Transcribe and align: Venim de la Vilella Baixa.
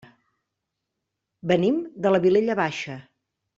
Venim 1.53 1.79
de 2.07 2.15
la 2.17 2.23
Vilella 2.27 2.59
Baixa. 2.65 2.99